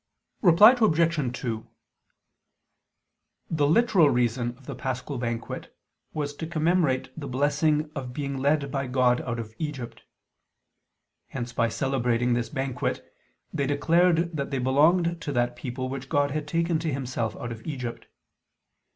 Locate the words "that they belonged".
14.35-15.21